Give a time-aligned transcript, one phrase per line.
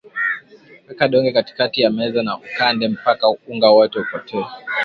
[0.87, 4.45] Weka donge katikati ya meza na ukande mpaka unga wote upotee